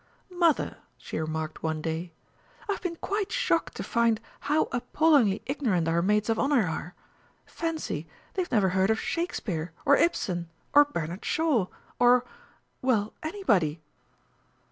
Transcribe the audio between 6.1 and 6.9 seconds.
of Honour